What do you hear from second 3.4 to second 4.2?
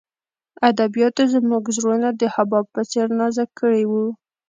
کړي وو